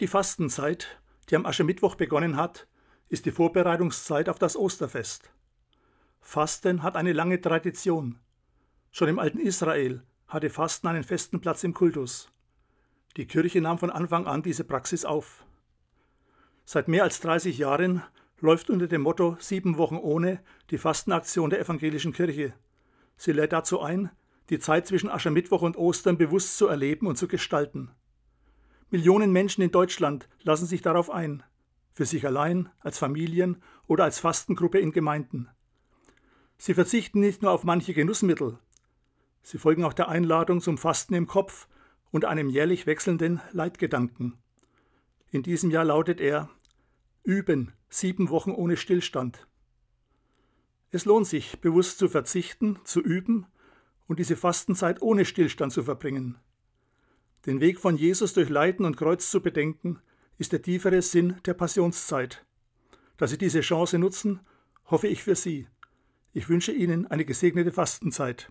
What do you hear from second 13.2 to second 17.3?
Kirche nahm von Anfang an diese Praxis auf. Seit mehr als